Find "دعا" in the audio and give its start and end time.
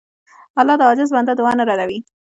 1.39-1.51